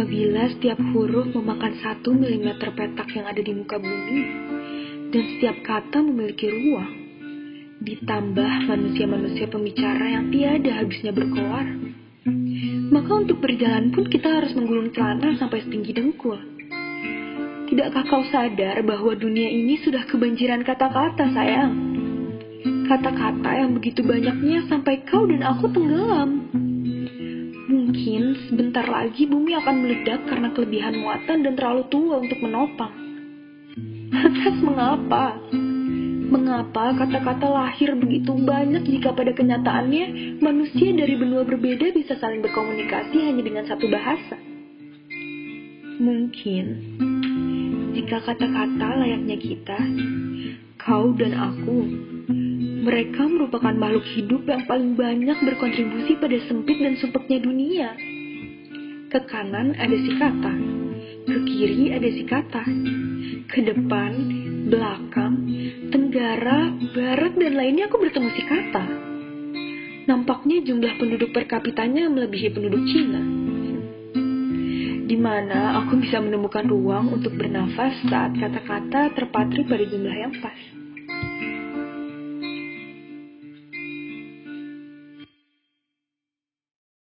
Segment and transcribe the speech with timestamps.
[0.00, 4.22] Apabila setiap huruf memakan satu milimeter petak yang ada di muka bumi,
[5.12, 6.88] dan setiap kata memiliki ruang,
[7.84, 11.66] ditambah manusia-manusia pembicara yang tiada habisnya berkoar,
[12.88, 16.40] maka untuk berjalan pun kita harus menggulung celana sampai setinggi dengkul.
[17.68, 21.76] Tidakkah kau sadar bahwa dunia ini sudah kebanjiran kata-kata, sayang?
[22.88, 26.69] Kata-kata yang begitu banyaknya sampai kau dan aku tenggelam.
[28.70, 32.94] Sebentar lagi bumi akan meledak karena kelebihan muatan dan terlalu tua untuk menopang.
[34.14, 35.42] Lantas mengapa?
[36.30, 43.18] Mengapa kata-kata lahir begitu banyak jika pada kenyataannya manusia dari benua berbeda bisa saling berkomunikasi
[43.18, 44.38] hanya dengan satu bahasa?
[45.98, 46.64] Mungkin
[47.98, 49.78] jika kata-kata layaknya kita,
[50.78, 51.90] kau dan aku
[52.86, 58.19] mereka merupakan makhluk hidup yang paling banyak berkontribusi pada sempit dan sumpeknya dunia.
[59.10, 60.54] Ke kanan ada si kata,
[61.26, 62.62] ke kiri ada si kata,
[63.50, 64.12] ke depan,
[64.70, 65.34] belakang,
[65.90, 68.84] tenggara, barat, dan lainnya aku bertemu si kata.
[70.06, 73.22] Nampaknya jumlah penduduk per kapitanya melebihi penduduk Cina.
[75.10, 80.54] Di mana aku bisa menemukan ruang untuk bernafas saat kata-kata terpatri pada jumlah yang pas.